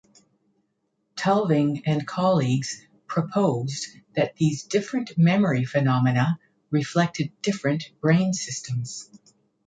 [1.15, 3.85] Tulving and colleagues proposed
[4.15, 6.39] that these different memory phenomena
[6.71, 9.11] reflected different brain systems.